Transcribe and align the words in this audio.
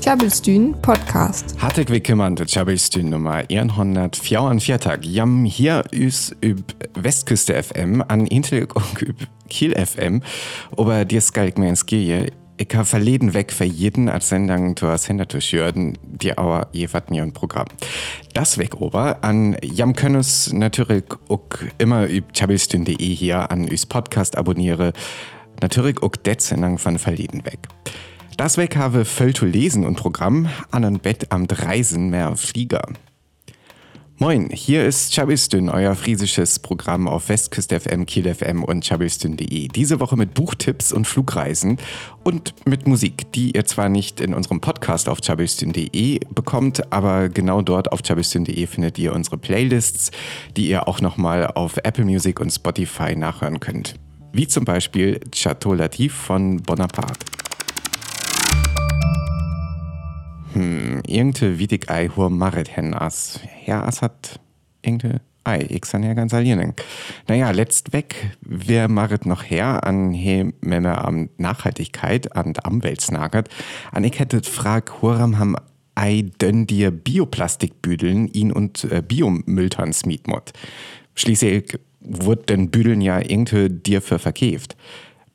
Tjabelstyn 0.00 0.80
Podcast. 0.80 1.60
Harteg 1.60 1.90
willkommen 1.90 2.36
zu 2.36 2.46
Tjabelstyn 2.46 3.10
Nummer 3.10 3.42
144. 3.50 4.98
Jam 5.02 5.44
hier 5.44 5.82
ist 5.90 6.36
üb 6.44 6.62
Westküste 6.94 7.60
FM 7.60 8.04
an 8.06 8.28
Intel 8.28 8.68
und 8.72 9.02
üb 9.02 9.26
Kiel 9.48 9.74
FM. 9.74 10.22
Aber 10.76 11.04
dir 11.04 11.20
skalk 11.20 11.58
mir 11.58 11.68
ins 11.68 11.86
Gehe. 11.86 12.30
Ich 12.56 12.72
habe 12.72 12.84
verleden 12.84 13.34
weg 13.34 13.52
für 13.52 13.64
jeden 13.64 14.08
als 14.08 14.28
Sendung 14.28 14.76
zu 14.76 14.96
Sender 14.96 15.28
zu 15.28 15.40
schürden, 15.40 15.98
die 16.04 16.38
aber 16.38 16.68
je 16.70 16.88
wat 16.92 17.10
mir 17.10 17.24
ein 17.24 17.32
Programm. 17.32 17.66
Das 18.32 18.58
weg 18.58 18.80
ober 18.80 19.24
an 19.24 19.56
jam 19.60 19.96
könnes 19.96 20.52
natürlich 20.52 21.06
auch 21.28 21.48
immer 21.78 22.08
üb 22.08 22.32
tjabelstyn.de 22.32 22.96
hier 22.96 23.50
an 23.50 23.66
üs 23.66 23.86
Podcast 23.86 24.38
abonniere. 24.38 24.92
Natürlich 25.60 26.00
auch 26.00 26.14
det 26.14 26.40
Sendung 26.42 26.78
von 26.78 27.00
verleden 27.00 27.44
weg. 27.44 27.58
Das 28.36 28.58
weg 28.58 28.76
habe 28.76 29.06
voll 29.06 29.32
zu 29.32 29.46
lesen 29.46 29.86
und 29.86 29.96
Programm 29.96 30.50
an 30.70 30.84
ein 30.84 30.98
Bett 30.98 31.32
am 31.32 31.46
Reisen 31.50 32.10
mehr 32.10 32.36
Flieger. 32.36 32.86
Moin, 34.18 34.50
hier 34.50 34.84
ist 34.84 35.14
Chabistün, 35.14 35.70
euer 35.70 35.94
friesisches 35.94 36.58
Programm 36.58 37.08
auf 37.08 37.30
Westküste 37.30 37.80
FM, 37.80 38.04
Kiel 38.04 38.34
FM 38.34 38.62
und 38.62 38.84
chabistün.de. 38.84 39.68
Diese 39.68 40.00
Woche 40.00 40.16
mit 40.16 40.34
Buchtipps 40.34 40.92
und 40.92 41.06
Flugreisen 41.06 41.78
und 42.24 42.54
mit 42.66 42.86
Musik, 42.86 43.32
die 43.32 43.52
ihr 43.52 43.64
zwar 43.64 43.88
nicht 43.88 44.20
in 44.20 44.34
unserem 44.34 44.60
Podcast 44.60 45.08
auf 45.08 45.20
chabistün.de 45.22 46.20
bekommt, 46.34 46.92
aber 46.92 47.30
genau 47.30 47.62
dort 47.62 47.90
auf 47.90 48.02
chabistün.de 48.02 48.66
findet 48.66 48.98
ihr 48.98 49.14
unsere 49.14 49.38
Playlists, 49.38 50.10
die 50.58 50.68
ihr 50.68 50.88
auch 50.88 51.00
nochmal 51.00 51.46
auf 51.46 51.78
Apple 51.78 52.04
Music 52.04 52.38
und 52.38 52.50
Spotify 52.50 53.16
nachhören 53.16 53.60
könnt. 53.60 53.94
Wie 54.32 54.46
zum 54.46 54.66
Beispiel 54.66 55.20
Chateau 55.30 55.72
Latif 55.72 56.12
von 56.14 56.58
Bonaparte. 56.58 57.24
Hm, 60.56 61.02
irgende 61.06 61.58
witig 61.58 61.90
ei 61.90 62.08
hur 62.08 62.30
maret 62.30 62.74
hen 62.74 62.94
as. 62.94 63.40
Ja, 63.66 63.84
as 63.84 64.00
hat 64.00 64.40
irgende 64.80 65.20
ei, 65.44 65.66
ich 65.68 65.84
san 65.84 66.02
ja 66.02 66.14
ganz 66.14 66.32
allieren. 66.32 66.72
Naja, 67.28 67.50
letzt 67.50 67.92
weg, 67.92 68.36
wer 68.40 68.88
maret 68.88 69.26
noch 69.26 69.42
her 69.44 69.84
an 69.86 70.12
he 70.12 70.54
memme 70.62 70.96
am 71.04 71.28
Nachhaltigkeit 71.36 72.34
an 72.34 72.54
Umwelt 72.66 73.02
snagert. 73.02 73.50
An 73.92 74.04
ich 74.04 74.18
hätte 74.18 74.42
frag, 74.42 75.02
huram 75.02 75.38
ham 75.38 75.56
ei 75.94 76.24
dönn 76.40 76.66
dir 76.66 76.90
Bioplastikbüdeln 76.90 78.28
ihn 78.28 78.50
und 78.50 78.84
äh, 78.84 79.02
Biomülltern. 79.06 79.92
Schließlich 81.14 81.78
wurde 82.00 82.42
den 82.44 82.70
Büdeln 82.70 83.02
ja 83.02 83.20
irgendwie 83.20 83.68
dir 83.68 84.00
für 84.00 84.18
verkäft. 84.18 84.74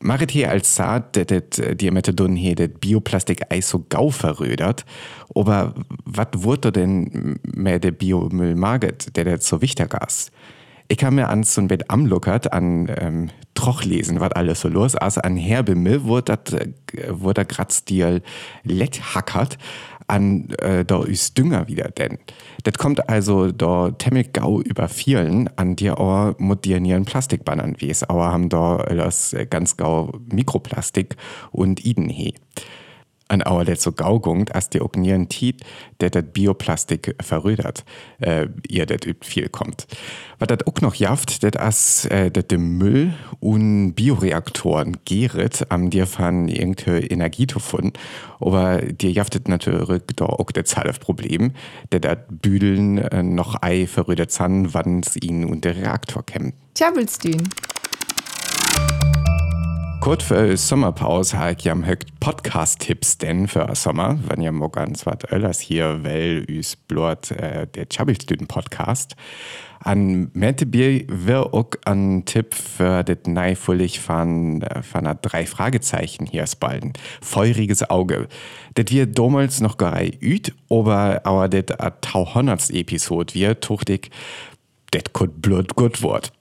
Marit 0.02 0.32
hier 0.32 0.50
als 0.50 0.76
Saat, 0.76 1.16
det 1.16 1.30
det 1.30 1.82
die 1.82 1.92
Methadon 1.92 2.36
hier 2.36 2.56
det 2.56 2.80
Bioplastik 2.80 3.44
ei 3.50 3.62
so 3.62 3.86
gau 3.90 4.10
verrödert, 4.10 4.86
aber 5.36 5.74
wat 6.06 6.44
wurde 6.44 6.72
denn 6.72 7.40
mehr 7.44 7.80
der 7.80 7.92
Biomüll 7.92 8.56
maget, 8.56 9.16
der 9.16 9.26
det 9.26 9.44
so 9.44 9.62
wichtig 9.62 9.94
ist? 10.06 10.32
Ich 10.88 10.98
kann 10.98 11.16
mir 11.16 11.30
an 11.30 11.44
so 11.44 11.62
ein 11.62 11.68
Bett 11.68 11.90
amluckert 11.90 12.52
an 12.52 12.92
ähm, 13.00 13.30
Troch 13.54 13.84
lesen, 13.84 14.20
was 14.20 14.32
alles 14.34 14.60
so 14.60 14.68
los 14.68 14.94
ist. 14.96 15.18
An 15.20 15.38
Herbimmel 15.38 16.04
wurde 16.04 16.36
dat, 16.36 16.70
wurde 17.10 17.46
grad 17.46 17.72
Stil 17.72 18.22
lett 18.64 19.16
hackert 19.16 19.58
an 20.12 20.50
äh, 20.60 20.84
da 20.84 21.04
ist 21.04 21.38
Dünger 21.38 21.68
wieder 21.68 21.90
denn. 21.90 22.20
Das 22.64 22.76
kommt 22.76 23.09
also 23.09 23.52
da 23.52 23.92
temmig 23.92 24.34
gau 24.34 24.62
über 24.62 24.88
vielen 24.88 25.50
an 25.58 25.76
dir 25.76 26.00
auch 26.00 26.38
modernieren 26.38 27.06
Plastikbannern, 27.06 27.76
wie 27.80 27.90
es 27.90 28.08
auch 28.08 28.22
haben 28.22 28.50
da 28.50 28.78
das 28.78 29.36
ganz 29.50 29.78
gau 29.78 30.12
Mikroplastik 30.31 31.16
und 31.52 31.86
Idenhe 31.86 32.34
an 33.32 33.42
auer 33.42 33.66
der 33.66 33.78
so 33.78 33.92
gaugungt, 33.92 34.54
as 34.54 34.70
die 34.70 34.82
ognieren 34.82 35.30
tiet, 35.30 35.64
der 36.02 36.10
dat 36.10 36.34
Bioplastik 36.34 37.16
verrödert, 37.22 37.86
äh, 38.20 38.48
ihr 38.68 38.86
übt 38.90 39.26
viel 39.26 39.50
kommt. 39.50 39.88
Was 40.40 40.48
dat 40.48 40.67
auch 40.67 40.82
noch 40.82 40.95
jaft, 40.95 41.44
dat 41.44 41.60
as 41.60 42.05
äh, 42.05 42.30
dat 42.30 42.52
Müll 42.52 43.14
und 43.39 43.94
Bioreaktoren 43.94 44.98
geret 45.05 45.67
am 45.70 45.89
dir 45.89 46.08
fan 46.08 46.48
irgende 46.48 47.00
Energie 47.00 47.48
davon, 47.48 47.94
aber 48.39 48.82
dir 48.82 49.11
jaftet 49.11 49.48
natürlich 49.48 50.02
da 50.16 50.26
auch 50.26 50.52
der 50.52 50.66
Zahl 50.66 50.92
Problem, 51.00 51.54
der 51.92 52.02
dat 52.02 52.42
Büdeln 52.42 52.98
äh, 52.98 53.23
noch 53.23 53.61
ei 53.61 53.88
verrödert 53.88 54.32
san, 54.32 54.73
wann's 54.73 55.16
ihn 55.16 55.45
und 55.45 55.64
der 55.64 55.78
Reaktor 55.78 56.26
kämmt. 56.26 56.54
Tjabelstyn. 56.73 57.48
Kurz 60.02 60.23
für 60.23 60.58
Sommerpause 60.58 61.38
habe 61.38 61.56
ich 61.60 61.70
am 61.70 61.86
höchst 61.86 62.20
Podcast-Tipps 62.20 63.20
denn 63.20 63.48
für 63.48 63.70
Sommer, 63.76 64.17
wenn 64.28 64.42
ihr 64.42 64.52
mal 64.52 64.67
ganz 64.67 65.06
was 65.06 65.32
öllers 65.32 65.60
hier, 65.60 66.04
weil 66.04 66.44
üs 66.50 66.76
blort 66.76 67.30
äh, 67.30 67.67
der 67.67 67.86
Chabelstüden 67.86 68.48
Podcast. 68.48 69.16
An 69.80 70.32
Mettebier 70.34 71.06
wir 71.08 71.54
auch 71.54 71.70
ein 71.86 72.26
Tipp 72.26 72.56
für 72.56 73.04
das 73.04 73.20
neifullig 73.28 74.00
von, 74.00 74.64
äh, 74.64 74.82
von 74.82 75.06
einer 75.06 75.14
drei 75.14 75.45
Fragezeichen 75.45 76.26
hier 76.26 76.48
spalten. 76.48 76.94
Feuriges 77.22 77.88
Auge. 77.88 78.28
Das 78.73 78.86
wir 78.90 79.06
damals 79.06 79.61
noch 79.61 79.78
gar 79.78 80.02
üt, 80.02 80.52
aber 80.67 81.22
aber 81.26 81.48
das 81.48 81.80
a 81.80 81.92
tauhunderts 81.92 82.72
Episode 82.72 83.36
wir 83.36 83.60
tuchtig, 83.60 84.10
das 84.92 85.04
kut 85.14 85.44
blut 85.44 85.76
gut 85.76 86.02
wort. 86.02 86.34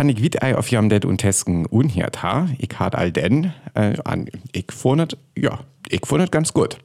Annik 0.00 0.22
wit 0.22 0.42
ei 0.42 0.56
auf 0.56 0.70
jam 0.70 0.88
det 0.88 1.04
und 1.04 1.18
tesken 1.18 1.66
unhiert 1.66 2.22
ha. 2.22 2.48
Ich 2.56 2.78
hat 2.78 2.94
all 2.94 3.12
den, 3.12 3.52
äh, 3.74 3.98
an, 4.02 4.30
ich 4.52 4.72
vornet, 4.72 5.18
ja, 5.36 5.60
ich 5.90 6.00
vornet 6.06 6.32
ganz 6.32 6.54
gut. 6.54 6.78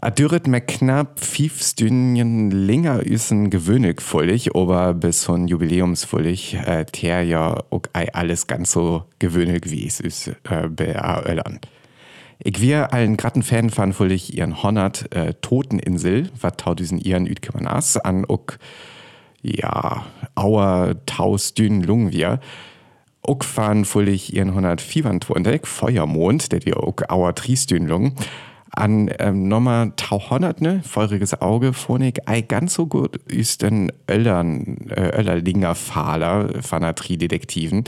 A 0.00 0.08
dürret 0.08 0.46
me 0.46 0.62
knapp 0.62 1.20
fünf 1.20 1.62
Stündchen 1.62 2.50
länger 2.50 3.04
üsen 3.04 3.50
gewöhnlich 3.50 4.00
fullig, 4.00 4.56
aber 4.56 4.94
bis 4.94 5.24
so 5.24 5.34
ein 5.34 5.46
Jubiläumsfullig, 5.46 6.54
äh, 6.54 6.86
ter 6.86 7.20
ja 7.20 7.58
auch 7.68 7.82
ei 7.92 8.14
alles 8.14 8.46
ganz 8.46 8.72
so 8.72 9.04
gewöhnlich 9.18 9.64
wie 9.66 9.86
es 9.86 10.00
ist, 10.00 10.28
äh, 10.28 10.68
bei 10.70 10.94
Öllern. 11.26 11.60
Ich 12.38 12.62
wir 12.62 12.94
allen 12.94 13.18
gratten 13.18 13.42
Fan 13.42 13.68
fan 13.68 13.92
fullig 13.92 14.34
ihren 14.34 14.62
Honnert 14.62 15.14
äh, 15.14 15.34
Toteninsel, 15.42 16.30
wat 16.40 16.60
tau 16.60 16.74
diesen 16.74 16.96
ihren 16.96 17.26
Üdkemanas 17.26 17.98
an 17.98 18.24
ook 18.24 18.58
ja, 19.42 20.04
auer 20.34 20.94
taus 21.06 21.54
dünn 21.54 21.82
lungen 21.82 22.12
wir. 22.12 22.40
Ook 23.22 23.44
fahren 23.44 23.84
fullig 23.84 24.34
ihren 24.34 24.50
124 24.50 25.66
Feuermond, 25.66 26.52
der 26.52 26.64
wir 26.64 26.82
ook 26.82 27.10
auer 27.10 27.34
triestünlung. 27.34 28.14
An 28.70 29.10
ähm, 29.18 29.48
Nummer 29.48 29.92
100, 30.10 30.60
ne, 30.60 30.82
feuriges 30.84 31.40
Auge, 31.40 31.72
Phonik, 31.72 32.20
ei 32.26 32.42
ganz 32.42 32.74
so 32.74 32.86
gut 32.86 33.16
ist 33.26 33.62
den 33.62 33.90
Öllern, 34.08 34.88
äh, 34.90 35.18
Öllerlinger 35.18 35.74
Fahler 35.74 36.48
Tri-Detektiven. 36.94 37.84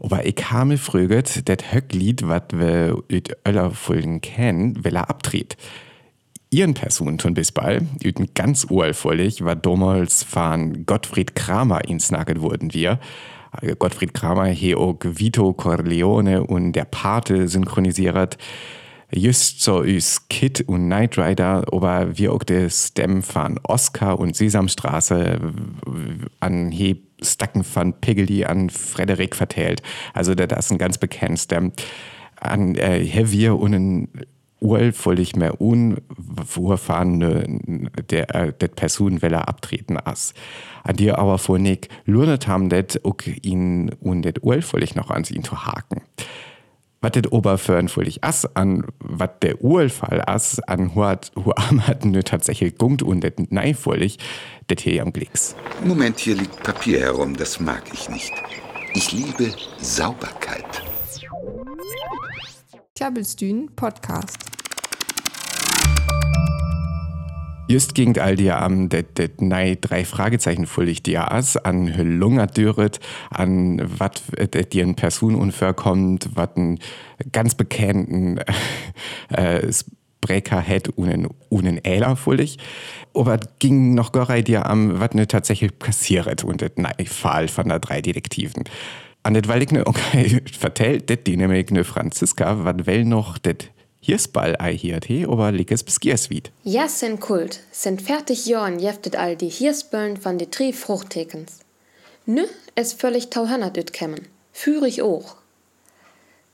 Aber 0.00 0.26
ich 0.26 0.50
habe 0.50 0.76
fröget, 0.76 1.48
das 1.48 1.72
Höcklied, 1.72 2.28
was 2.28 2.42
wir 2.52 2.98
mit 3.08 3.36
Öllerfolgen 3.46 4.20
kennen, 4.20 4.84
will 4.84 4.96
er 4.96 5.08
abtritt. 5.08 5.56
Ihren 6.54 6.74
Person 6.74 7.18
tun 7.18 7.34
bis 7.34 7.50
bald, 7.50 7.82
üten 8.04 8.28
ganz 8.32 8.64
uralvollig, 8.70 9.44
war 9.44 9.56
damals 9.56 10.22
von 10.22 10.86
Gottfried 10.86 11.34
Kramer 11.34 11.84
ins 11.84 12.12
Nagel 12.12 12.40
wurden 12.42 12.72
wir. 12.72 13.00
Gottfried 13.80 14.14
Kramer 14.14 14.54
auch 14.76 14.98
Vito 15.02 15.52
Corleone 15.52 16.44
und 16.44 16.74
der 16.74 16.84
Pate 16.84 17.48
synchronisiert. 17.48 18.38
Just 19.12 19.62
so 19.62 19.80
ist 19.80 20.30
Kid 20.30 20.60
und 20.68 20.86
Knight 20.86 21.18
Rider, 21.18 21.64
aber 21.72 22.16
wir 22.16 22.32
auch 22.32 22.44
der 22.44 22.70
Stem 22.70 23.24
von 23.24 23.58
Oscar 23.64 24.20
und 24.20 24.36
Sesamstraße 24.36 25.40
an 26.38 26.70
he 26.70 27.02
Stacken 27.20 27.64
von 27.64 27.94
Piggledy 27.94 28.44
an 28.44 28.70
Frederik 28.70 29.34
verteilt. 29.34 29.82
Also 30.12 30.36
das 30.36 30.66
ist 30.66 30.70
ein 30.70 30.78
ganz 30.78 30.98
bekannter. 30.98 31.72
An 32.36 32.76
äh, 32.76 33.32
wir 33.32 33.58
und 33.58 33.72
Uel 33.72 34.08
völlig 34.92 35.36
mehr 35.36 35.60
un, 35.60 35.98
vorfahren 36.46 37.90
der, 38.10 38.34
äh, 38.34 38.52
der 38.52 38.68
Person 38.68 39.20
will 39.22 39.32
er 39.32 39.48
abtreten 39.48 39.98
as. 39.98 40.34
An 40.82 40.96
dir 40.96 41.18
aber 41.18 41.38
vor 41.38 41.58
nicht 41.58 41.88
lohnet 42.06 42.48
haben, 42.48 42.68
det 42.68 43.04
auch 43.04 43.16
ihn 43.42 43.90
und 44.00 44.22
det 44.22 44.42
Uel 44.42 44.62
völlig 44.62 44.94
noch 44.94 45.10
an 45.10 45.24
ihn 45.30 45.44
zu 45.44 45.66
haken. 45.66 46.02
Was 47.04 47.12
det 47.12 47.32
Oberföhren 47.32 47.88
völlig 47.88 48.24
as 48.24 48.46
an, 48.56 48.86
was 48.98 49.28
der 49.42 49.62
Uelfall 49.62 50.22
as 50.26 50.58
an 50.60 50.94
huat, 50.94 51.32
hu 51.36 51.52
hat 51.54 52.06
nö 52.06 52.22
tatsächlich 52.22 52.78
gungt 52.78 53.02
und 53.02 53.20
det 53.20 53.52
nei 53.52 53.74
völlig, 53.74 54.16
det 54.70 54.80
hier 54.80 55.02
am 55.02 55.12
Glicks. 55.12 55.54
Moment, 55.84 56.18
hier 56.18 56.34
liegt 56.34 56.62
Papier 56.62 57.00
herum, 57.00 57.36
das 57.36 57.60
mag 57.60 57.82
ich 57.92 58.08
nicht. 58.08 58.32
Ich 58.94 59.12
liebe 59.12 59.52
Sauberkeit. 59.76 60.82
Tjabelstyn 62.96 63.70
Podcast. 63.74 64.38
Just 67.66 67.96
gegen 67.96 68.16
all 68.20 68.36
die 68.36 68.52
am 68.52 68.88
det 68.88 69.18
det 69.18 69.40
nei 69.40 69.76
drei 69.80 70.04
Fragezeichen 70.04 70.66
fullig 70.66 71.02
die 71.02 71.18
as 71.18 71.56
an 71.56 71.88
Lunger 71.88 72.46
dürret 72.46 73.00
an 73.30 73.82
wat 73.98 74.22
det 74.38 74.72
dir 74.72 74.84
ein 74.84 74.94
Personenunfall 74.94 75.74
kommt 75.74 76.36
wat 76.36 76.56
ein 76.56 76.78
ganz 77.32 77.56
bekannten 77.56 78.38
äh, 79.30 79.72
Icebreaker 80.24 80.60
hätte 80.60 80.92
unen, 80.92 81.28
unen 81.48 81.84
Äler 81.84 82.16
fullig. 82.16 82.58
Aber 83.14 83.38
ging 83.58 83.94
noch 83.94 84.12
gorei 84.12 84.42
dir 84.42 84.66
am, 84.66 85.00
was 85.00 85.12
ne 85.12 85.26
tatsächlich 85.28 85.78
passiert 85.78 86.44
und 86.44 86.62
das 86.62 86.70
Fall 87.06 87.48
von 87.48 87.68
der 87.68 87.78
drei 87.78 88.00
Detektiven. 88.00 88.64
An 89.24 89.32
det 89.32 89.48
weil 89.48 89.62
ich 89.62 89.70
ne 89.70 89.86
okay 89.86 90.42
vertellt, 90.58 91.08
det 91.08 91.26
die 91.26 91.36
nämlich 91.36 91.70
ne 91.70 91.82
Franziska, 91.82 92.64
wat 92.64 92.86
well 92.86 93.04
noch 93.04 93.38
det 93.38 93.70
Hirsball 94.00 94.54
ei 94.58 94.76
hiert 94.76 95.06
he, 95.06 95.24
aber 95.24 95.50
lickes 95.50 95.82
bis 95.82 95.98
Gierswied. 95.98 96.52
Ja, 96.62 96.88
sind 96.88 97.20
kult, 97.20 97.60
sind 97.72 98.02
fertig 98.02 98.44
Jorn 98.44 98.78
jeftet 98.78 99.16
all 99.16 99.34
die 99.34 99.48
Hirsböllen 99.48 100.18
von 100.18 100.36
de 100.36 100.46
drei 100.50 100.74
Fruchthekens. 100.74 101.60
Nü, 102.26 102.44
es 102.74 102.92
völlig 102.92 103.30
tauhannert 103.30 103.78
üt 103.78 103.94
kämmen. 103.94 104.28
Ich 104.86 105.00
auch. 105.00 105.36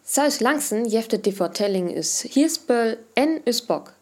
Sals 0.04 0.38
langsen 0.38 0.84
jeftet 0.84 1.26
die 1.26 1.32
Vertelling 1.32 1.90
is 1.90 2.22
Hirsböll 2.22 2.98
en 3.16 3.40
is 3.44 3.62
Bock. 3.62 3.94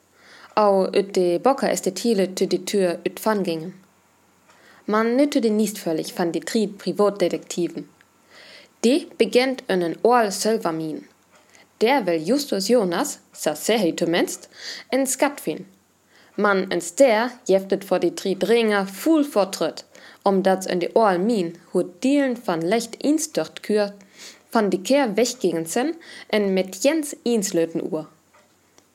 Au 0.55 0.87
üt 0.95 1.17
de 1.17 1.39
Bocker 1.39 1.73
ist 1.73 1.87
de 1.87 1.93
Thiele 1.93 2.35
tü 2.35 2.47
die 2.47 2.67
Tür 2.67 2.99
üt 3.07 3.23
gingen. 3.45 3.73
Man 4.85 5.17
nütte 5.17 5.41
den 5.41 5.57
nicht 5.57 5.79
völlig 5.79 6.19
van 6.19 6.33
die 6.33 6.41
drei 6.41 6.67
Privatdetektiven. 6.67 7.89
Die 8.85 9.09
beginnt 9.19 9.65
einen 9.69 9.97
Oal 10.03 10.31
Sölvermin. 10.31 11.07
Der 11.81 12.07
will 12.07 12.23
Justus 12.23 12.69
Jonas, 12.69 13.21
sehe 13.33 13.95
zumindest, 13.97 14.49
en 14.91 15.07
Skat 15.07 15.41
fin. 15.41 15.67
Man 16.37 16.71
ens 16.71 16.95
der 16.95 17.33
jeftet 17.47 17.85
vor 17.85 17.99
die 17.99 18.15
drei 18.15 18.35
Dringer 18.35 18.87
full 18.87 19.25
vortritt, 19.25 19.85
omdat 20.23 20.67
in 20.67 20.79
die 20.79 20.95
Oal 20.95 21.19
min 21.19 21.59
hu 21.73 21.83
Dielen 22.03 22.37
van 22.47 22.63
Lecht 22.63 22.95
instört 23.03 23.61
van 24.51 24.71
die 24.71 24.83
Kehr 24.83 25.17
weggingen 25.17 25.67
sen 25.67 25.95
en 26.29 26.55
mit 26.55 26.83
Jens 26.85 27.17
inslöten 27.23 27.83
Uhr. 27.93 28.07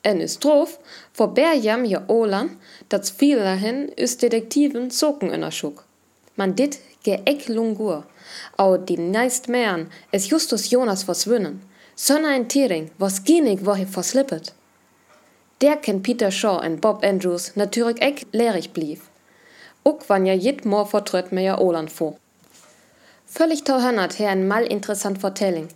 En 0.01 0.21
is 0.21 0.37
drauf, 0.37 0.79
vor 1.11 1.33
Berjam 1.33 1.85
ja 1.85 2.03
Olan, 2.07 2.59
dat 2.87 3.11
vielerhin 3.17 3.91
is 3.95 4.17
Detektiven 4.17 4.91
Soken 4.91 5.31
in 5.31 5.41
der 5.41 5.51
Schuck. 5.51 5.83
Man 6.35 6.55
dit 6.55 6.79
ge 7.03 7.19
eck 7.25 7.49
lungur, 7.49 8.03
au 8.57 8.77
die 8.77 8.97
neist 8.97 9.47
mern, 9.47 9.89
es 10.11 10.29
Justus 10.29 10.69
Jonas 10.69 11.03
verschwinnen. 11.03 11.61
Sonne 11.95 12.29
ein 12.29 12.47
Tiering, 12.47 12.89
was 12.97 13.23
gienig 13.23 13.65
woche 13.65 13.85
verslippet. 13.85 14.53
Der 15.61 15.75
kennt 15.75 16.03
Peter 16.03 16.31
Shaw 16.31 16.65
und 16.65 16.81
Bob 16.81 17.03
Andrews 17.03 17.55
natürlich 17.55 18.01
eck 18.01 18.25
lehrig 18.31 18.71
blieb. 18.71 19.01
Uck 19.85 20.03
wann 20.07 20.25
ja 20.25 20.33
jit 20.33 20.65
mor 20.65 20.85
vertritt 20.87 21.31
mir 21.31 21.43
ja 21.43 21.59
Oland 21.59 21.91
vor. 21.91 22.15
Völlig 23.25 23.63
tauhannert 23.63 24.17
her 24.17 24.29
ein 24.29 24.47
mal 24.47 24.63
interessant 24.63 25.19
Vertelling. 25.19 25.67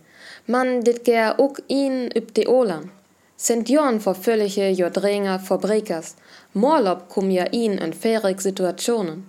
Man 0.46 0.82
dit 0.82 1.04
ger 1.04 1.38
uck 1.38 1.62
ihn 1.68 2.10
üb 2.16 2.34
de 2.34 2.46
Oland. 2.48 2.90
Sind 3.36 3.68
Jorn 3.68 4.00
vor 4.00 4.14
völlige 4.14 4.68
Jodringer 4.70 5.38
Verbrekers. 5.38 6.16
Morlob 6.54 7.08
kum 7.08 7.30
ja 7.30 7.46
ihn 7.52 7.78
in 7.78 7.92
fährig 7.92 8.40
Situationen. 8.40 9.27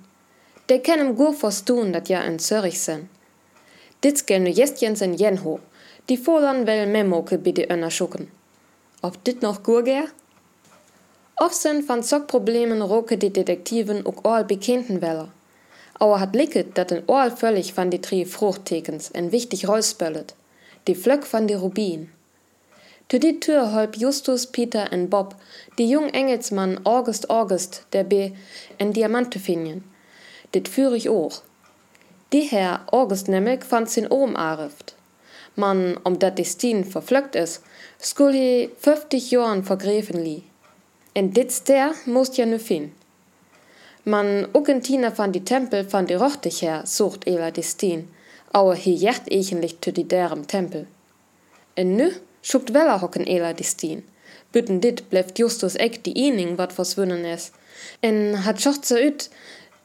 Der 0.70 0.80
kennem 0.80 1.16
gur 1.16 1.34
verstun, 1.34 1.92
dat 1.94 2.10
ja 2.10 2.22
in 2.22 2.40
Zürich. 2.40 2.90
Dit 4.02 4.28
gel 4.28 4.40
nu 4.40 4.50
jestjens 4.50 5.02
in 5.02 5.14
Jenho. 5.14 5.60
Die 6.10 6.18
Folan 6.18 6.66
well 6.66 6.88
Memoke 6.88 7.38
bitte 7.38 7.70
önner 7.70 7.92
schucken. 7.92 8.32
Ob 9.02 9.24
dit 9.24 9.42
noch 9.42 9.64
gur 9.64 9.84
ger? 9.84 10.10
Offen 11.36 11.84
van 11.84 12.04
Zockproblemen 12.04 12.82
roke 12.82 13.18
die 13.18 13.32
Detektiven 13.32 14.06
ook 14.06 14.20
all 14.26 14.46
bekannten 14.46 15.02
Weller. 15.02 15.30
Aber 15.94 16.20
hat 16.20 16.36
licket, 16.36 16.76
dat 16.76 16.92
in 16.92 17.04
all 17.08 17.32
völlig 17.32 17.74
van 17.74 17.90
die 17.90 18.00
drei 18.00 18.26
Fruchttekens 18.26 19.12
en 19.12 19.32
wichtig 19.32 19.68
Rollspöllet. 19.68 20.36
Die 20.84 20.96
Flöck 20.96 21.26
van 21.26 21.48
die 21.48 21.56
Rubin. 21.56 22.12
Zu 23.10 23.20
die 23.20 23.40
Tür 23.40 23.74
holp 23.74 23.96
Justus, 23.96 24.46
Peter 24.48 24.92
en 24.92 25.10
Bob, 25.10 25.36
die 25.78 25.90
jung 25.90 26.10
Engelsmann 26.10 26.80
August 26.86 27.30
August, 27.30 27.86
der 27.92 28.04
B, 28.04 28.32
en 28.78 28.94
Diamante 28.94 29.40
finien. 29.40 29.84
Dit 30.54 30.68
führ 30.68 30.94
ich 30.94 31.10
auch. 31.10 31.42
Die 32.32 32.42
Herr 32.42 32.82
August 32.92 33.28
nämlich 33.28 33.64
fand 33.64 33.90
sin 33.90 34.12
ohm 34.12 34.36
arift. 34.36 34.96
Man, 35.56 35.98
um 36.04 36.20
dat 36.20 36.38
Destin 36.38 36.86
verflöckt 36.86 37.36
is, 37.36 37.62
skul 38.00 38.34
hi 38.34 38.70
50 38.80 39.32
Jahren 39.32 39.64
vergräfen 39.64 40.24
li. 40.24 40.44
En 41.14 41.34
dit 41.34 41.68
der 41.68 41.94
most 42.06 42.38
ja 42.38 42.46
nu 42.46 42.60
fin. 42.60 42.94
Man 44.04 44.48
Argentina 44.54 45.12
van 45.16 45.32
die 45.32 45.44
Tempel 45.44 45.84
van 45.92 46.06
die 46.06 46.16
rochtig 46.16 46.62
her, 46.62 46.86
sucht 46.86 47.28
Ela 47.28 47.52
Destin, 47.52 48.08
aue 48.54 48.76
hi 48.76 48.94
jecht 48.94 49.28
echenlich 49.28 49.76
zu 49.82 49.92
die 49.92 50.08
derem 50.08 50.48
Tempel. 50.48 50.88
En 51.76 51.96
nu 51.96 52.12
schubt 52.42 52.74
Weller 52.74 53.02
hocken 53.02 53.28
Ela 53.28 53.54
Destin. 53.54 54.04
Bütten 54.52 54.80
dit 54.82 55.10
bleft 55.10 55.38
Justus 55.38 55.76
Eck 55.76 56.04
die 56.04 56.16
Ening 56.16 56.58
wat 56.58 56.74
verswunnen 56.74 57.26
es. 57.26 57.52
En 58.02 58.46
hat 58.46 58.62
schocht 58.62 58.86
so 58.86 58.96
üt, 58.96 59.30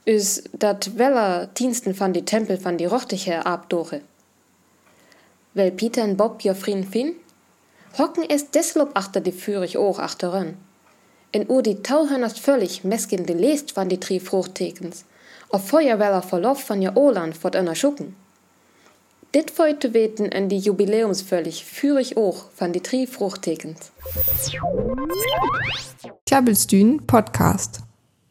is 0.05 0.43
dat 0.53 0.91
Weller 0.97 1.49
Diensten 1.53 1.95
van 1.95 2.13
die 2.13 2.25
Tempel 2.25 2.59
van 2.59 2.77
die 2.77 2.87
rochtig 2.87 3.25
her 3.25 3.43
abdoche. 3.43 4.01
Well 5.53 5.73
Peter 5.73 6.03
en 6.03 6.17
Bob 6.17 6.41
jo 6.41 6.55
frien 6.55 6.85
fin? 6.85 7.15
Hocken 7.97 8.29
es 8.29 8.51
deslob 8.51 8.91
achter 8.93 9.21
die 9.21 9.33
Führig 9.33 9.79
och 9.79 9.99
achterin. 9.99 10.57
In 11.31 11.51
Ur 11.51 11.63
die 11.63 11.83
Tauhörners 11.83 12.39
völlig 12.39 12.85
meskin 12.85 13.27
de 13.27 13.35
lest 13.35 13.77
van 13.77 13.89
die 13.89 14.01
drei 14.01 14.21
Fruchttekens. 14.21 15.05
Auf 15.51 15.69
Feuerweller 15.69 16.23
Verlauf 16.23 16.69
van 16.69 16.83
ja 16.83 16.97
Oland 16.97 17.37
fort 17.37 17.57
einer 17.57 17.75
Schucken. 17.75 18.17
Dit 19.33 19.51
feute 19.51 19.95
weten 19.95 20.27
in 20.27 20.49
die 20.49 20.59
Jubiläumsvöllig 20.59 21.65
Führig 21.65 22.17
och 22.17 22.51
van 22.57 22.73
die 22.73 22.83
drei 22.83 23.07
Fruchttekens. 23.07 23.93
Klabbelstühn 26.27 27.07
Podcast. 27.07 27.81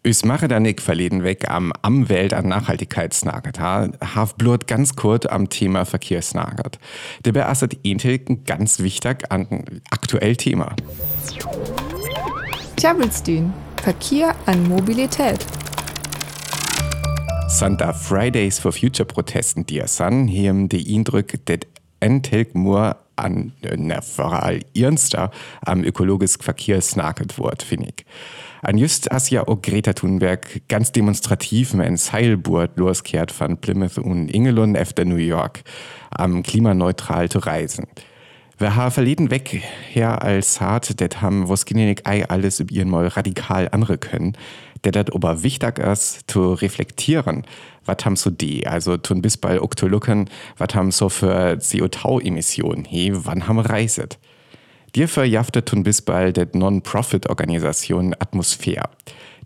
Ich 0.05 0.25
mache 0.25 0.49
da 0.49 0.59
nicht 0.59 0.81
verleden 0.81 1.23
weg 1.23 1.49
am 1.49 1.71
am 1.81 2.09
Welt 2.09 2.33
an 2.33 2.49
Nachhaltigkeitsnagert. 2.49 3.57
Haf 3.61 4.35
blut 4.35 4.67
ganz 4.67 4.97
kurz 4.97 5.25
am 5.25 5.47
Thema 5.47 5.85
Verkehrsnagert. 5.85 6.77
Dabei 7.23 7.49
ist 7.49 7.63
ein 7.63 8.43
ganz 8.43 8.79
wichtig 8.79 9.31
an 9.31 9.63
aktuell 9.91 10.35
Thema. 10.35 10.75
Klabbelstühn 12.75 13.53
Verkehr 13.81 14.35
an 14.45 14.67
Mobilität. 14.67 15.39
Santa 17.47 17.93
Fridays 17.93 18.59
for 18.59 18.73
Future 18.73 19.07
Protesten 19.07 19.65
die 19.65 19.81
san 19.85 20.27
hier 20.27 20.53
die 20.67 20.97
Eindruck, 20.97 21.27
dat 21.45 21.65
entelk 22.01 22.55
nur 22.55 22.97
an 23.15 23.53
na, 23.77 24.01
vor 24.01 24.43
allem 24.43 24.63
ernster 24.75 25.31
am 25.61 25.85
ökologisch 25.85 26.35
Verkehrsnagert 26.41 27.39
wird, 27.39 27.63
finde 27.63 27.93
ich. 27.95 28.05
An 28.65 28.77
just 28.77 29.11
as 29.11 29.29
ja 29.29 29.45
auch 29.45 29.61
Greta 29.61 29.91
Thunberg 29.91 30.61
ganz 30.69 30.93
demonstrativ 30.93 31.73
mit 31.73 31.85
ein 31.85 31.97
Seilboot 31.97 32.77
loskehrt 32.77 33.29
von 33.29 33.57
Plymouth 33.57 33.97
und 33.97 34.29
Ingelund 34.29 34.77
efter 34.77 35.03
New 35.03 35.17
York 35.17 35.63
am 36.11 36.43
klimaneutral 36.43 37.27
zu 37.27 37.39
reisen. 37.39 37.87
Wir 38.57 38.77
haben 38.77 38.91
verleden 38.91 39.31
weg 39.31 39.61
her 39.91 40.21
als 40.21 40.61
hart, 40.61 41.01
det 41.01 41.21
haben 41.21 41.49
was 41.49 41.65
genenig 41.65 42.07
ei 42.07 42.23
alles 42.29 42.61
über 42.61 42.71
ihren 42.71 42.89
mal 42.89 43.07
radikal 43.07 43.67
andere 43.69 43.97
können, 43.97 44.37
der 44.85 44.93
dat 44.93 45.13
aber 45.13 45.43
wichtig 45.43 45.77
ist, 45.79 46.31
zu 46.31 46.53
reflektieren, 46.53 47.43
was 47.83 47.97
haben 48.05 48.15
so 48.15 48.29
die, 48.29 48.65
also 48.65 48.95
tun 48.95 49.21
bis 49.21 49.35
bei 49.35 49.61
Oktolucken, 49.61 50.29
was 50.57 50.73
haben 50.73 50.91
so 50.91 51.09
für 51.09 51.55
CO2-Emissionen, 51.55 52.85
he, 52.85 53.11
wann 53.13 53.45
haben 53.45 53.59
reiset. 53.59 54.19
Dir 54.95 55.07
verjaftet 55.07 55.67
tun 55.67 55.83
bis 55.83 56.03
bald 56.03 56.37
der 56.37 56.49
Non-Profit-Organisation 56.53 58.13
Atmosphäre. 58.19 58.89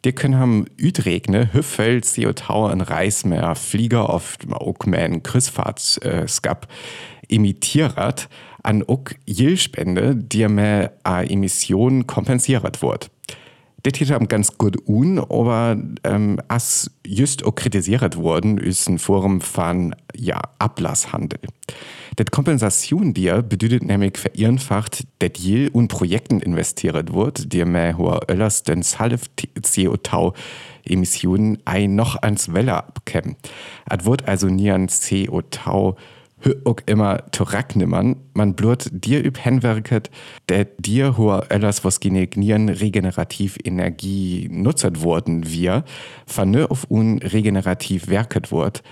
Die 0.03 0.11
können 0.11 0.37
haben 0.37 0.65
Üdregne, 0.75 1.53
Hüffel, 1.53 1.99
CO2 1.99 2.71
und 2.73 2.81
Reismeer, 2.81 3.55
Flieger 3.55 4.09
auf 4.09 4.37
Oakman, 4.49 5.23
Kreuzfahrtskap, 5.23 6.67
äh, 7.29 7.35
emittiert 7.35 8.29
an 8.61 8.83
ook 8.83 9.15
Jillspende, 9.25 10.15
die 10.15 10.47
mehr 10.49 10.91
a 11.03 11.23
Emissionen 11.23 12.05
kompensiert 12.05 12.81
wird. 12.81 13.09
Das 13.87 13.97
hier 13.97 14.09
haben 14.09 14.27
ganz 14.27 14.57
gut 14.57 14.75
un, 14.85 15.17
aber 15.17 15.77
ähm, 16.03 16.41
as 16.49 16.91
just 17.05 17.45
auch 17.45 17.55
kritisiert 17.55 18.17
worden, 18.17 18.57
ist 18.57 18.89
ein 18.89 18.99
Forum 18.99 19.39
von 19.39 19.95
ja, 20.13 20.41
Ablasshandel. 20.59 21.39
Das 22.17 22.25
Kompensation 22.29 23.13
dir 23.13 23.41
bedeutet 23.41 23.83
nämlich 23.83 24.17
vereinfacht, 24.17 25.07
dass 25.19 25.31
je 25.37 25.69
und 25.69 25.87
Projekten 25.87 26.41
investiert 26.41 27.13
wird, 27.13 27.53
die 27.53 27.63
mehr 27.63 27.97
hoher 27.97 28.29
Öllers 28.29 28.63
den 28.63 28.81
Salf 28.81 29.29
CO2-Emissionen 29.57 31.59
ein 31.63 31.95
noch 31.95 32.21
ans 32.21 32.51
Weller 32.51 32.89
abkämmen. 32.89 33.37
Es 33.89 34.03
wird 34.03 34.27
also 34.27 34.47
nie 34.47 34.69
an 34.69 34.89
CO2 34.89 35.95
auch 36.65 36.77
immer 36.85 37.29
torak 37.31 37.75
nimmern, 37.75 38.15
man 38.33 38.53
blut 38.53 38.89
dir 38.91 39.25
üb 39.25 39.39
Henwerket, 39.39 40.09
der 40.49 40.65
dir 40.65 41.17
hoher 41.17 41.47
Öllers 41.51 41.83
was 41.83 41.99
genegnieren 41.99 42.69
regenerativ 42.69 43.57
Energie 43.63 44.47
nutzert 44.51 45.01
worden 45.01 45.49
wir, 45.49 45.83
vernö 46.25 46.65
auf 46.65 46.89
un 46.89 47.19
regenerativ 47.19 48.07
werket 48.07 48.51
wird, 48.51 48.83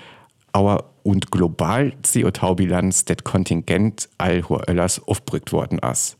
aber 0.52 0.92
und 1.04 1.32
global 1.32 1.94
CO2-Bilanz 2.04 3.06
det 3.06 3.24
Kontingent 3.24 4.10
all 4.18 4.42
hoher 4.44 4.68
Öllers 4.68 5.02
aufbrückt 5.08 5.52
worden 5.52 5.80
ist. 5.80 6.18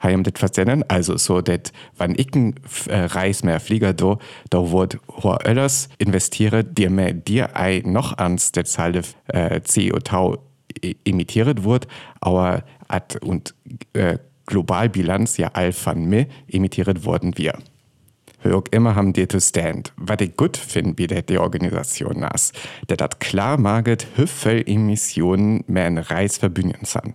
Hayam 0.00 0.22
das 0.22 0.34
verstanden? 0.36 0.84
Also 0.88 1.16
so, 1.16 1.40
dass 1.40 1.72
wenn 1.96 2.14
ich 2.16 2.34
ein 2.34 2.54
äh, 2.88 3.00
Reis 3.04 3.44
mehr 3.44 3.60
flieger 3.60 3.92
do, 3.92 4.18
da 4.48 4.72
wird 4.72 4.98
hoher 5.08 5.40
Öllers 5.46 5.88
investiert, 5.98 6.76
dir 6.76 6.90
mehr 6.90 7.12
dir 7.12 7.56
ei 7.56 7.82
noch 7.84 8.16
ans 8.18 8.52
der 8.52 8.64
Zahl 8.64 8.96
äh, 9.28 9.60
CO2 9.60 10.38
emittiert 11.04 11.64
wird, 11.64 11.86
aber 12.20 12.64
at 12.88 13.16
und 13.22 13.54
äh, 13.92 14.18
Globalbilanz 14.46 15.36
ja 15.36 15.50
all 15.52 15.72
von 15.72 16.04
mir 16.04 16.26
emittiert 16.48 17.04
worden 17.04 17.36
wir. 17.36 17.54
Hör 18.42 18.64
immer 18.70 18.94
haben 18.94 19.12
dir 19.12 19.28
to 19.28 19.38
stand. 19.38 19.92
Was 19.96 20.20
ich 20.20 20.34
gut 20.34 20.56
finde, 20.56 20.96
wie 20.96 21.06
der 21.06 21.22
die 21.22 21.38
Organisation 21.38 22.20
nas, 22.20 22.52
der 22.88 22.96
dat 22.96 23.20
klar 23.20 23.58
maget, 23.58 24.06
hüffel 24.16 24.64
Emissionen 24.66 25.62
mehr 25.66 25.88
in 25.88 25.98
Reis 25.98 26.38
verbünden 26.38 26.84
san. 26.84 27.14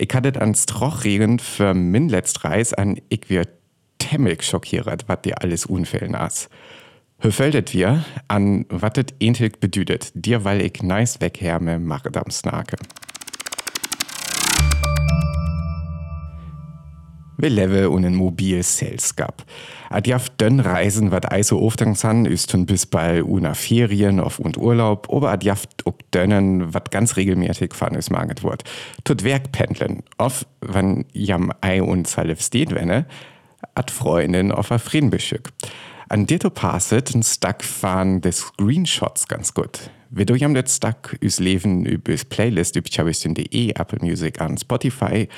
Ich 0.00 0.14
hatte 0.14 0.40
ans 0.40 0.64
Trochregen 0.66 1.40
für 1.40 1.74
min 1.74 2.08
Reis 2.44 2.72
an 2.72 3.00
ich 3.08 3.28
wir 3.28 3.48
temmig 3.98 4.44
schockiert, 4.44 5.08
was 5.08 5.22
dir 5.22 5.42
alles 5.42 5.66
Unfällen 5.66 6.12
nas. 6.12 6.48
Höfeldet 7.18 7.74
wir 7.74 8.04
an 8.28 8.64
wattet 8.68 9.16
ähnlich 9.18 9.58
bedüdet, 9.58 10.12
dir 10.14 10.44
weil 10.44 10.60
ich 10.60 10.84
nice 10.84 11.20
weghärme 11.20 11.80
mache 11.80 12.10
am 12.14 12.30
Snake. 12.30 12.76
Wir 17.40 17.50
leve 17.50 17.88
un 17.88 18.16
mobil 18.16 18.64
Selskap. 18.64 19.44
Ad 19.90 20.10
jaft 20.10 20.40
dönn 20.40 20.58
Reisen 20.58 21.12
wat 21.12 21.30
ei 21.30 21.44
so 21.44 21.60
oft 21.60 21.84
san 21.94 22.24
ist 22.24 22.52
hun 22.52 22.66
bis 22.66 22.84
bei 22.84 23.22
una 23.22 23.54
Ferien 23.54 24.18
auf 24.18 24.40
und 24.40 24.58
Urlaub, 24.58 25.08
aber 25.08 25.30
ad 25.30 25.44
jaft 25.44 25.86
ob 25.86 26.10
dönnen 26.10 26.74
wat 26.74 26.90
ganz 26.90 27.16
regelmäßig 27.16 27.74
fahren 27.74 27.94
is 27.94 28.10
maget 28.10 28.42
wort. 28.42 28.64
Tut 29.04 29.22
Werk 29.22 29.52
pendeln, 29.52 30.02
of 30.18 30.46
wann 30.60 31.04
jam 31.12 31.52
ei 31.60 31.80
und 31.80 32.08
salif 32.08 32.40
steht 32.40 32.74
wenne, 32.74 33.06
ad 33.76 33.92
Freundin 33.92 34.50
auf 34.50 34.72
a 34.72 34.78
Frienbeschück. 34.78 35.50
An 35.50 35.97
Dito 36.10 36.50
passet 36.50 37.14
en 37.14 37.22
Stack 37.22 37.64
fahren 37.64 38.20
des 38.20 38.38
Screenshots 38.38 39.28
ganz 39.28 39.52
gut. 39.52 39.90
Wie 40.10 40.24
du 40.24 40.34
jam 40.34 40.54
det 40.54 40.70
Stack 40.70 41.18
üs 41.22 41.38
Leben 41.38 41.84
übers 41.84 42.24
Playlist 42.24 42.76
üb 42.76 42.88
chabistin.de, 42.90 43.74
Apple 43.74 43.98
Music 44.00 44.40
an 44.40 44.56
Spotify, 44.56 45.28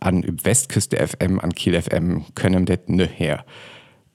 an 0.00 0.22
üb 0.22 0.44
Westküste 0.44 0.98
FM, 0.98 1.40
an 1.40 1.54
Kiel 1.54 1.80
FM, 1.80 2.26
können 2.34 2.66
det 2.66 2.88
nö 2.88 3.06
her. 3.06 3.44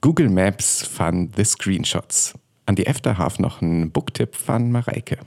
Google 0.02 0.30
Maps 0.30 0.86
fan 0.86 1.32
The 1.36 1.46
Screenshots. 1.46 2.36
An 2.66 2.76
die 2.76 2.86
Efterhaf 2.86 3.40
noch 3.40 3.62
ein 3.62 3.92
Booktipp 3.92 4.36
von 4.36 4.72
Mareike. 4.72 5.18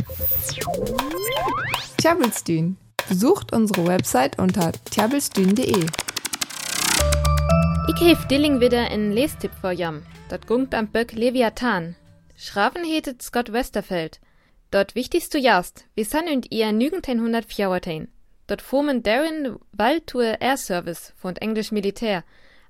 Tjabelstün. 1.98 2.76
Besucht 3.08 3.52
unsere 3.52 3.86
Website 3.86 4.38
unter 4.38 4.72
tjabelstün.de. 4.90 5.86
Ich 7.98 8.02
hef 8.02 8.26
Dilling 8.26 8.60
wieder 8.60 8.90
in 8.90 9.10
Lestipp 9.10 9.52
vor 9.58 9.72
Jam. 9.72 10.04
Dort 10.28 10.46
gungt 10.46 10.74
am 10.74 10.88
Böck 10.88 11.12
Leviathan. 11.12 11.96
Schraven 12.36 12.84
hetet 12.84 13.22
Scott 13.22 13.54
Westerfeld. 13.54 14.20
Dort 14.70 14.94
wichtigst 14.94 15.32
du 15.32 15.38
jast, 15.38 15.86
wie 15.94 16.04
san 16.04 16.28
und 16.28 16.52
ihr 16.52 16.66
1914. 16.66 18.08
Dort 18.48 18.60
formen 18.60 19.02
Darren 19.02 19.56
Waldtour 19.72 20.42
Air 20.42 20.58
Service 20.58 21.14
von 21.16 21.36
Englisch 21.36 21.72
Militär, 21.72 22.22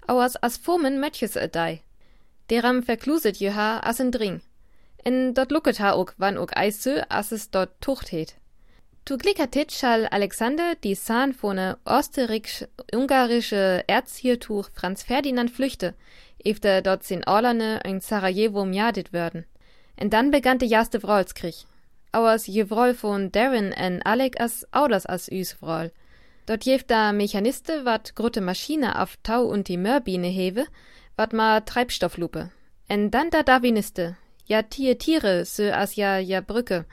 auers 0.06 0.36
as 0.40 0.58
formen 0.58 1.00
Matches 1.00 1.36
a 1.36 1.48
dei. 1.48 1.82
Deram 2.48 2.84
verkluset 2.84 3.40
je 3.40 3.50
ha 3.50 3.80
as 3.80 3.98
en 3.98 4.12
Dring. 4.12 4.42
En 5.04 5.34
dort 5.34 5.50
lucket 5.50 5.78
ha 5.78 5.92
ook 5.94 6.14
wann 6.18 6.38
ook 6.38 6.52
eisse 6.52 7.04
as 7.10 7.32
es 7.32 7.50
dort 7.50 7.80
tucht 7.80 8.10
het. 8.10 8.36
Tu 9.06 9.16
glickertit 9.16 9.70
schall 9.70 10.06
Alexander 10.08 10.74
die 10.82 10.96
Sahn 10.96 11.32
von 11.32 11.76
österreichisch-ungarische 11.86 13.84
Erzhiertuch 13.86 14.68
Franz 14.74 15.04
Ferdinand 15.04 15.48
flüchte, 15.48 15.94
efter 16.44 16.82
dort 16.82 17.04
sin 17.04 17.22
Orlane 17.24 17.78
in 17.84 18.00
Sarajevo 18.00 18.64
mjadet 18.64 19.12
werden. 19.12 19.44
En 19.94 20.10
dann 20.10 20.32
begann 20.32 20.58
der 20.58 20.68
erste 20.68 20.98
Vrolskrieg. 20.98 21.54
Auers 22.10 22.48
je 22.48 22.68
Vrol 22.68 22.94
von 22.94 23.30
Darren 23.30 23.70
en 23.70 24.02
Alec 24.02 24.40
as 24.40 24.66
Auders 24.72 25.06
as 25.06 25.28
üs 25.30 25.52
Vrol. 25.52 25.92
Dort 26.46 26.64
jeft 26.64 26.90
da 26.90 27.12
Mechaniste 27.12 27.84
wat 27.84 28.16
grotte 28.16 28.40
Maschine 28.40 29.00
auf 29.00 29.18
Tau 29.22 29.44
und 29.44 29.68
die 29.68 29.76
Mörbine 29.76 30.26
hewe, 30.26 30.66
wat 31.14 31.32
ma 31.32 31.60
Treibstofflupe. 31.60 32.50
En 32.88 33.12
dann 33.12 33.30
da 33.30 33.44
Darwiniste, 33.44 34.16
ja 34.46 34.62
Tier 34.62 34.98
Tiere, 34.98 35.44
so 35.44 35.62
as 35.70 35.94
ja 35.94 36.18
ja 36.18 36.40
Brücke. 36.40 36.86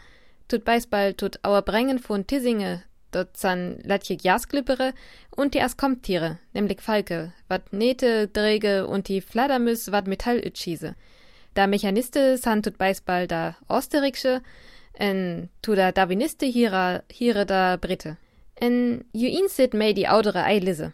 Tut 0.47 0.65
beisball 0.65 1.13
tut 1.13 1.39
auer 1.43 1.61
Brengen 1.61 1.99
von 1.99 2.27
Tissinge, 2.27 2.83
dort 3.11 3.37
san 3.37 3.79
latje 3.83 4.17
Jasklippere 4.21 4.93
und 5.35 5.53
die 5.53 5.61
as 5.61 5.77
Komptiere, 5.77 6.39
nämlich 6.53 6.81
Falke, 6.81 7.33
wat 7.47 7.73
Nähte, 7.73 8.27
Dräge 8.27 8.87
und 8.87 9.07
die 9.07 9.21
Fladdermüs 9.21 9.91
wat 9.91 10.07
Metall 10.07 10.39
ütschiese. 10.39 10.95
Da 11.53 11.67
Mechaniste 11.67 12.37
san 12.37 12.63
tut 12.63 12.77
beisball 12.77 13.27
da 13.27 13.55
Osterriksche, 13.67 14.41
en 14.93 15.49
tu 15.61 15.75
da 15.75 15.91
Darwiniste 15.91 16.45
hierer, 16.45 17.03
hiere 17.11 17.45
da 17.45 17.77
Britte. 17.77 18.17
En 18.55 19.05
ju 19.13 19.27
ihn 19.27 19.49
sit 19.49 19.73
mei 19.73 19.93
die 19.93 20.07
audere 20.07 20.43
Eilise. 20.43 20.93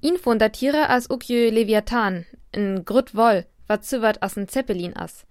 Ihn 0.00 0.18
von 0.18 0.38
da 0.38 0.48
Tiere 0.48 0.88
as 0.88 1.10
uk 1.10 1.24
jö 1.24 1.50
Leviathan, 1.50 2.26
en 2.52 2.84
Grut 2.84 3.14
Woll, 3.14 3.44
wat 3.66 3.84
züwert 3.84 4.22
as 4.22 4.36
en 4.36 4.48
Zeppelin 4.48 4.96
as. 4.96 5.24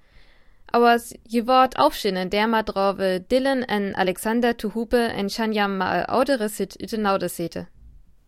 Aber 0.68 1.00
je 1.28 1.48
wort 1.48 1.78
aufschinnen 1.78 2.30
der 2.30 2.48
ma 2.48 2.64
drove 2.64 3.22
Dylan 3.22 3.64
en 3.64 3.96
Alexander 3.96 4.58
tu 4.58 4.74
hupe 4.74 4.98
en 4.98 5.30
Shanyam 5.30 5.78
ma 5.78 6.04
audere 6.06 6.50
sit 6.50 6.76
ite 6.82 6.98
naude 6.98 7.30
sete. 7.30 7.68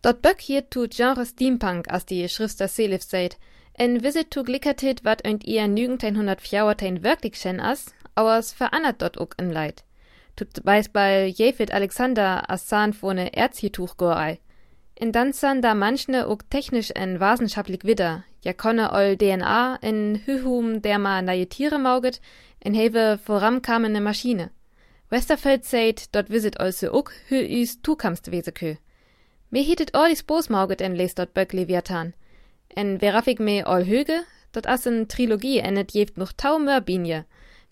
Dort 0.02 0.22
böck 0.22 0.40
hier 0.40 0.70
tu 0.70 0.86
Genre 0.88 1.26
Steampunk, 1.26 1.90
as 1.90 2.06
die 2.06 2.28
Schrifter 2.28 2.68
Selif 2.68 3.02
seid, 3.02 3.36
en 3.74 4.02
visit 4.02 4.30
tu 4.30 4.44
glickertit 4.44 5.04
wat 5.04 5.24
önt 5.26 5.44
ihr 5.44 5.66
nügend 5.68 6.02
104 6.02 7.02
wirklich 7.02 7.36
schen 7.36 7.60
as, 7.60 7.86
auers 8.14 8.52
verannert 8.52 9.02
dort 9.02 9.18
ook 9.18 9.34
en 9.38 9.50
Leid. 9.50 9.84
Tut 10.36 10.64
beispiel 10.64 11.26
Jefit 11.26 11.72
Alexander 11.72 12.48
as 12.48 12.66
Zahn 12.66 12.92
vorne 12.92 13.32
Erzhiertuch 13.34 13.96
gorei. 13.96 14.38
In 15.00 15.12
dann 15.12 15.32
san 15.32 15.62
da 15.62 15.74
manchne 15.74 16.26
ook 16.26 16.50
technisch 16.50 16.90
en 16.90 17.20
wissenschaftlich 17.20 17.84
widder, 17.84 18.24
ja 18.42 18.52
konne 18.52 18.90
ol 18.92 19.16
DNA 19.16 19.76
in 19.80 20.20
Hühum 20.26 20.82
der 20.82 20.98
ma 20.98 21.22
neue 21.22 21.46
Tiere 21.48 21.78
mauget, 21.78 22.20
in 22.58 22.74
hewe 22.74 23.16
vorankamene 23.24 24.00
Maschine. 24.00 24.50
Westerfeld 25.08 25.64
seid, 25.64 26.16
dort 26.16 26.30
visit 26.30 26.58
also 26.58 26.90
ook 26.90 27.12
hü 27.28 27.36
is 27.36 27.80
tukamst 27.80 28.32
wesekö. 28.32 28.76
Me 29.50 29.62
hitet 29.62 29.94
all 29.94 30.10
is 30.10 30.24
Boos 30.24 30.48
mauget 30.48 30.80
en 30.80 30.96
les 30.96 31.14
dort 31.14 31.32
Böck 31.32 31.52
Leviathan. 31.52 32.12
En 32.68 32.98
verafik 32.98 33.38
me 33.38 33.64
all 33.64 33.84
höge, 33.84 34.24
dort 34.52 34.66
as 34.66 34.84
en 34.86 35.06
Trilogie 35.06 35.60
ennet 35.60 35.92
jeft 35.92 36.16
noch 36.16 36.32
tau 36.32 36.58
Mörbinje, 36.58 37.24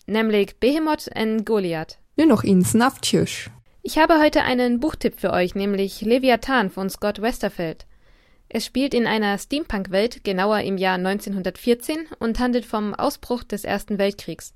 nämlich 0.05 0.59
Behemoth 0.59 1.09
en 1.13 1.43
Goliath. 1.43 1.97
Nur 2.15 2.27
noch 2.27 2.43
ins 2.43 2.73
Naftjösch. 2.73 3.49
Ich 3.89 3.97
habe 3.97 4.19
heute 4.19 4.43
einen 4.43 4.81
Buchtipp 4.81 5.17
für 5.17 5.31
euch, 5.31 5.55
nämlich 5.55 6.01
Leviathan 6.01 6.69
von 6.69 6.89
Scott 6.89 7.21
Westerfeld. 7.21 7.85
Es 8.49 8.65
spielt 8.65 8.93
in 8.93 9.07
einer 9.07 9.37
Steampunk-Welt, 9.37 10.25
genauer 10.25 10.59
im 10.59 10.77
Jahr 10.77 10.95
1914, 10.95 11.99
und 12.19 12.37
handelt 12.37 12.65
vom 12.65 12.93
Ausbruch 12.93 13.45
des 13.45 13.63
Ersten 13.63 13.97
Weltkriegs. 13.97 14.53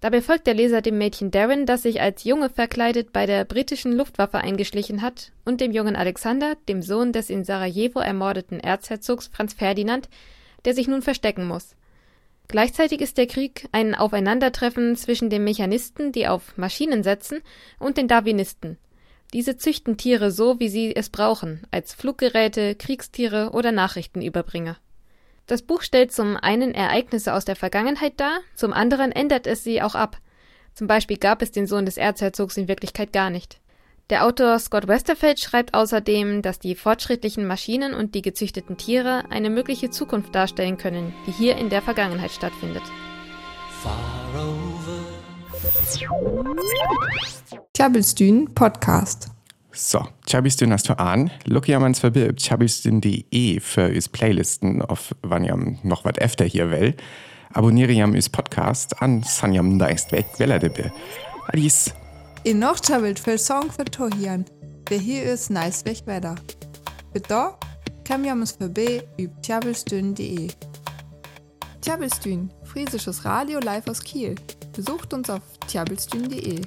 Dabei 0.00 0.22
folgt 0.22 0.46
der 0.46 0.54
Leser 0.54 0.80
dem 0.80 0.96
Mädchen 0.96 1.30
Darren, 1.30 1.66
das 1.66 1.82
sich 1.82 2.00
als 2.00 2.24
Junge 2.24 2.48
verkleidet 2.48 3.12
bei 3.12 3.26
der 3.26 3.44
britischen 3.44 3.92
Luftwaffe 3.92 4.38
eingeschlichen 4.38 5.02
hat, 5.02 5.32
und 5.44 5.60
dem 5.60 5.72
jungen 5.72 5.94
Alexander, 5.94 6.54
dem 6.66 6.80
Sohn 6.80 7.12
des 7.12 7.28
in 7.28 7.44
Sarajevo 7.44 8.00
ermordeten 8.00 8.60
Erzherzogs 8.60 9.28
Franz 9.30 9.52
Ferdinand, 9.52 10.08
der 10.64 10.72
sich 10.72 10.88
nun 10.88 11.02
verstecken 11.02 11.46
muss. 11.46 11.76
Gleichzeitig 12.50 13.00
ist 13.00 13.16
der 13.16 13.28
Krieg 13.28 13.68
ein 13.70 13.94
Aufeinandertreffen 13.94 14.96
zwischen 14.96 15.30
den 15.30 15.44
Mechanisten, 15.44 16.10
die 16.10 16.26
auf 16.26 16.56
Maschinen 16.56 17.04
setzen, 17.04 17.42
und 17.78 17.96
den 17.96 18.08
Darwinisten. 18.08 18.76
Diese 19.32 19.56
züchten 19.56 19.96
Tiere 19.96 20.32
so, 20.32 20.58
wie 20.58 20.68
sie 20.68 20.96
es 20.96 21.10
brauchen, 21.10 21.62
als 21.70 21.94
Fluggeräte, 21.94 22.74
Kriegstiere 22.74 23.50
oder 23.50 23.70
Nachrichtenüberbringer. 23.70 24.76
Das 25.46 25.62
Buch 25.62 25.82
stellt 25.82 26.12
zum 26.12 26.36
einen 26.36 26.74
Ereignisse 26.74 27.34
aus 27.34 27.44
der 27.44 27.54
Vergangenheit 27.54 28.14
dar, 28.18 28.40
zum 28.56 28.72
anderen 28.72 29.12
ändert 29.12 29.46
es 29.46 29.62
sie 29.62 29.80
auch 29.80 29.94
ab. 29.94 30.18
Zum 30.74 30.88
Beispiel 30.88 31.18
gab 31.18 31.42
es 31.42 31.52
den 31.52 31.68
Sohn 31.68 31.86
des 31.86 31.98
Erzherzogs 31.98 32.56
in 32.56 32.66
Wirklichkeit 32.66 33.12
gar 33.12 33.30
nicht. 33.30 33.60
Der 34.10 34.26
Autor 34.26 34.58
Scott 34.58 34.88
Westerfeld 34.88 35.38
schreibt 35.38 35.72
außerdem, 35.72 36.42
dass 36.42 36.58
die 36.58 36.74
fortschrittlichen 36.74 37.46
Maschinen 37.46 37.94
und 37.94 38.16
die 38.16 38.22
gezüchteten 38.22 38.76
Tiere 38.76 39.22
eine 39.30 39.50
mögliche 39.50 39.90
Zukunft 39.90 40.34
darstellen 40.34 40.78
können, 40.78 41.14
die 41.28 41.30
hier 41.30 41.56
in 41.56 41.70
der 41.70 41.80
Vergangenheit 41.80 42.32
stattfindet. 42.32 42.82
Tjabelstün 47.72 48.52
Podcast. 48.52 49.28
So, 49.70 50.04
Chabistün 50.28 50.72
hast 50.72 50.88
du 50.88 50.98
an. 50.98 51.30
Look 51.44 51.68
ja 51.68 51.78
mans 51.78 52.00
verbi 52.00 52.34
chabistün.de 52.36 53.60
für 53.60 53.88
is 53.88 54.08
Playlisten, 54.08 54.82
auf 54.82 55.14
wann 55.22 55.44
jam 55.44 55.78
noch 55.84 56.04
wat 56.04 56.18
efter 56.18 56.44
hier 56.44 56.72
will. 56.72 56.96
Abonniere 57.54 57.92
jam 57.92 58.16
is 58.16 58.28
Podcast 58.28 59.00
an, 59.00 59.22
san 59.22 59.52
jam 59.52 59.76
neist 59.76 60.10
weg, 60.10 60.26
wer 60.38 60.58
de 60.58 60.90
Alice. 61.46 61.94
In 62.42 62.58
noch 62.58 62.80
tjabelt 62.80 63.18
für 63.18 63.36
Song 63.36 63.70
für 63.70 63.84
Tohian. 63.84 64.46
Hier 64.88 65.24
ist 65.24 65.50
nice 65.50 65.84
weg 65.84 66.02
weiter. 66.06 66.36
Bitte, 67.12 67.54
Kam 68.04 68.24
jammers 68.24 68.52
vorbei 68.52 69.06
üb 69.18 69.30
tjabelstün.de. 69.42 70.48
Tjabelstün, 71.82 72.50
friesisches 72.64 73.24
Radio 73.26 73.60
live 73.60 73.86
aus 73.88 74.02
Kiel. 74.02 74.34
Besucht 74.74 75.12
uns 75.12 75.28
auf 75.28 75.42
tjabelstün.de. 75.68 76.62